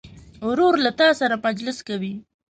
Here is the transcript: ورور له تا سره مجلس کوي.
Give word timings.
ورور 0.49 0.73
له 0.85 0.91
تا 0.99 1.07
سره 1.19 1.35
مجلس 1.47 1.77
کوي. 1.87 2.13